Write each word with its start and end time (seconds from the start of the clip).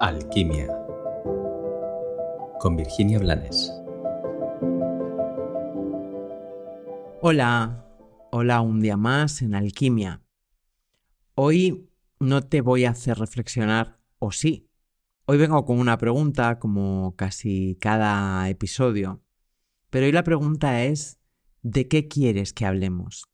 Alquimia 0.00 0.68
con 2.60 2.76
Virginia 2.76 3.18
Blanes. 3.18 3.72
Hola, 7.20 7.84
hola 8.30 8.60
un 8.60 8.80
día 8.80 8.96
más 8.96 9.42
en 9.42 9.56
Alquimia. 9.56 10.22
Hoy 11.34 11.90
no 12.20 12.42
te 12.42 12.60
voy 12.60 12.84
a 12.84 12.90
hacer 12.90 13.18
reflexionar, 13.18 13.98
o 14.20 14.30
sí. 14.30 14.70
Hoy 15.24 15.36
vengo 15.36 15.64
con 15.64 15.80
una 15.80 15.98
pregunta 15.98 16.60
como 16.60 17.16
casi 17.16 17.76
cada 17.80 18.48
episodio, 18.48 19.24
pero 19.90 20.06
hoy 20.06 20.12
la 20.12 20.22
pregunta 20.22 20.84
es, 20.84 21.18
¿de 21.62 21.88
qué 21.88 22.06
quieres 22.06 22.52
que 22.52 22.66
hablemos? 22.66 23.24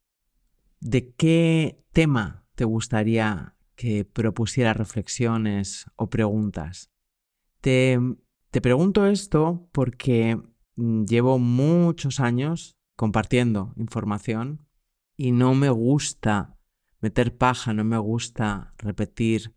¿De 0.80 1.12
qué 1.12 1.84
tema 1.92 2.46
te 2.54 2.64
gustaría 2.64 3.53
que 3.76 4.04
propusiera 4.04 4.72
reflexiones 4.72 5.86
o 5.96 6.08
preguntas. 6.08 6.90
Te, 7.60 7.98
te 8.50 8.60
pregunto 8.60 9.06
esto 9.06 9.68
porque 9.72 10.40
mm, 10.76 11.04
llevo 11.04 11.38
muchos 11.38 12.20
años 12.20 12.76
compartiendo 12.96 13.72
información 13.76 14.66
y 15.16 15.32
no 15.32 15.54
me 15.54 15.70
gusta 15.70 16.58
meter 17.00 17.36
paja, 17.36 17.72
no 17.72 17.84
me 17.84 17.98
gusta 17.98 18.74
repetir 18.78 19.54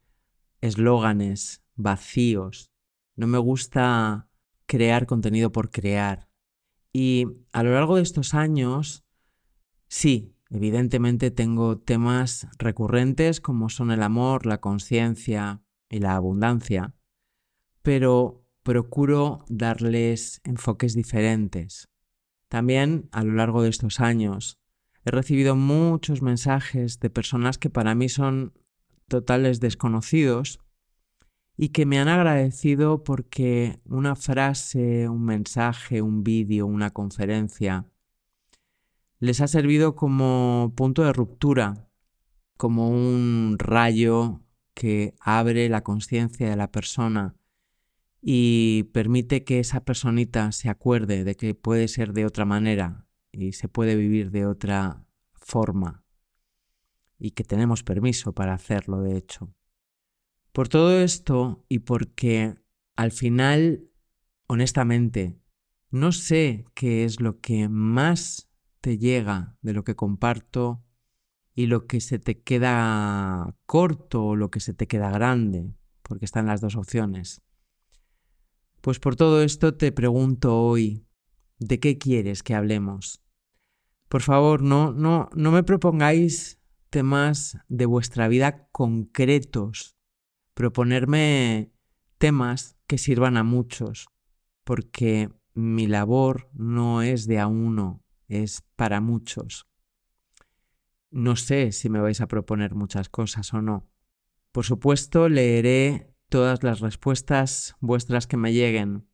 eslóganes 0.62 1.64
vacíos, 1.76 2.72
no 3.16 3.28
me 3.28 3.38
gusta 3.38 4.28
crear 4.66 5.06
contenido 5.06 5.52
por 5.52 5.72
crear. 5.72 6.30
Y 6.92 7.26
a 7.52 7.64
lo 7.64 7.74
largo 7.74 7.96
de 7.96 8.02
estos 8.02 8.34
años, 8.34 9.06
sí, 9.88 10.36
Evidentemente 10.50 11.32
tengo 11.32 11.78
temas 11.78 12.48
recurrentes 12.58 13.42
como 13.42 13.70
son 13.70 13.92
el 13.92 14.02
amor, 14.02 14.46
la 14.46 14.60
conciencia 14.60 15.62
y 15.90 16.00
la 16.00 16.16
abundancia, 16.16 16.94
pero 17.82 18.46
procuro 18.64 19.46
darles 19.50 20.42
enfoques 20.44 20.94
diferentes. 20.94 21.90
También 22.50 23.10
a 23.12 23.24
lo 23.24 23.34
largo 23.34 23.62
de 23.62 23.70
estos 23.70 24.00
años 24.00 24.60
he 25.04 25.12
recibido 25.12 25.56
muchos 25.56 26.22
mensajes 26.22 27.00
de 27.00 27.10
personas 27.10 27.58
que 27.58 27.70
para 27.70 27.96
mí 27.96 28.10
son 28.10 28.54
totales 29.08 29.60
desconocidos 29.60 30.60
y 31.58 31.70
que 31.70 31.86
me 31.86 32.00
han 32.00 32.08
agradecido 32.08 33.04
porque 33.04 33.80
una 33.86 34.16
frase, 34.16 35.10
un 35.10 35.26
mensaje, 35.26 36.02
un 36.02 36.24
vídeo, 36.24 36.68
una 36.68 36.92
conferencia 36.92 37.86
les 39.20 39.42
ha 39.42 39.48
servido 39.48 39.96
como 39.96 40.74
punto 40.76 41.04
de 41.04 41.14
ruptura, 41.14 41.90
como 42.58 42.90
un 42.90 43.56
rayo 43.58 44.42
que 44.74 45.16
abre 45.20 45.70
la 45.70 45.84
conciencia 45.84 46.50
de 46.50 46.56
la 46.56 46.72
persona 46.72 47.36
y 48.22 48.84
permite 48.94 49.44
que 49.44 49.60
esa 49.60 49.86
personita 49.86 50.52
se 50.52 50.70
acuerde 50.70 51.24
de 51.24 51.36
que 51.36 51.56
puede 51.56 51.88
ser 51.88 52.14
de 52.14 52.26
otra 52.26 52.46
manera 52.46 53.08
y 53.32 53.54
se 53.54 53.68
puede 53.70 53.96
vivir 53.96 54.32
de 54.32 54.46
otra 54.46 55.06
forma 55.34 56.04
y 57.20 57.32
que 57.32 57.44
tenemos 57.44 57.84
permiso 57.84 58.34
para 58.34 58.54
hacerlo, 58.54 59.02
de 59.02 59.18
hecho. 59.18 59.54
Por 60.52 60.68
todo 60.68 61.00
esto 61.00 61.64
y 61.70 61.80
porque 61.80 62.56
al 62.96 63.12
final, 63.12 63.90
honestamente, 64.48 65.40
no 65.90 66.12
sé 66.12 66.66
qué 66.74 67.04
es 67.04 67.20
lo 67.20 67.40
que 67.40 67.70
más 67.70 68.47
te 68.82 68.98
llega 68.98 69.58
de 69.62 69.74
lo 69.74 69.84
que 69.84 69.96
comparto 69.96 70.84
y 71.54 71.66
lo 71.66 71.88
que 71.88 72.02
se 72.02 72.20
te 72.20 72.42
queda 72.42 73.56
corto 73.66 74.26
o 74.26 74.36
lo 74.36 74.52
que 74.52 74.60
se 74.60 74.74
te 74.74 74.88
queda 74.88 75.10
grande, 75.10 75.74
porque 76.04 76.26
están 76.26 76.46
las 76.46 76.62
dos 76.62 76.76
opciones. 76.76 77.42
Pues 78.82 79.00
por 79.00 79.16
todo 79.16 79.42
esto 79.42 79.74
te 79.74 79.92
pregunto 79.92 80.58
hoy, 80.60 81.06
¿de 81.60 81.80
qué 81.80 81.98
quieres 81.98 82.44
que 82.44 82.54
hablemos? 82.54 83.24
Por 84.08 84.22
favor, 84.22 84.62
no, 84.62 84.94
no, 84.94 85.30
no 85.34 85.52
me 85.52 85.64
propongáis 85.64 86.60
temas 86.90 87.58
de 87.68 87.86
vuestra 87.86 88.28
vida 88.28 88.68
concretos. 88.72 89.98
Proponerme 90.54 91.72
temas 92.18 92.78
que 92.88 92.98
sirvan 92.98 93.36
a 93.36 93.44
muchos, 93.44 94.08
porque 94.64 95.30
mi 95.54 95.88
labor 95.88 96.50
no 96.54 97.02
es 97.02 97.28
de 97.28 97.40
a 97.40 97.48
uno, 97.48 98.04
es 98.28 98.64
para 98.76 99.02
muchos. 99.02 99.68
No 101.10 101.36
sé 101.36 101.72
si 101.72 101.90
me 101.90 102.00
vais 102.00 102.22
a 102.22 102.28
proponer 102.28 102.76
muchas 102.76 103.10
cosas 103.10 103.54
o 103.54 103.62
no. 103.62 103.90
Por 104.52 104.66
supuesto, 104.66 105.30
leeré 105.30 106.14
todas 106.30 106.64
las 106.64 106.80
respuestas 106.80 107.76
vuestras 107.80 108.28
que 108.28 108.38
me 108.38 108.54
lleguen. 108.54 109.08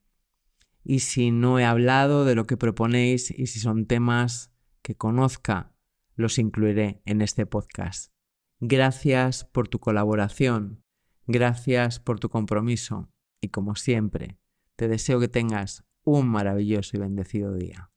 Y 0.84 1.00
si 1.00 1.32
no 1.32 1.60
he 1.60 1.66
hablado 1.66 2.26
de 2.26 2.36
lo 2.36 2.46
que 2.46 2.58
proponéis 2.58 3.32
y 3.32 3.48
si 3.48 3.60
son 3.60 3.86
temas 3.86 4.52
que 4.82 4.96
conozca, 4.96 5.74
los 6.16 6.38
incluiré 6.38 7.02
en 7.06 7.22
este 7.22 7.46
podcast. 7.46 8.12
Gracias 8.60 9.46
por 9.46 9.68
tu 9.68 9.80
colaboración, 9.80 10.84
gracias 11.28 12.00
por 12.00 12.20
tu 12.20 12.30
compromiso 12.30 13.10
y 13.42 13.50
como 13.50 13.76
siempre, 13.76 14.38
te 14.76 14.88
deseo 14.88 15.20
que 15.20 15.28
tengas 15.28 15.84
un 16.04 16.28
maravilloso 16.28 16.98
y 16.98 17.00
bendecido 17.00 17.54
día. 17.54 17.93